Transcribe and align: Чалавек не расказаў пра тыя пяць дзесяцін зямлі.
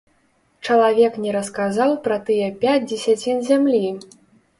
Чалавек 0.69 1.19
не 1.25 1.33
расказаў 1.35 1.93
пра 2.07 2.17
тыя 2.29 2.47
пяць 2.65 2.81
дзесяцін 2.89 3.45
зямлі. 3.51 3.83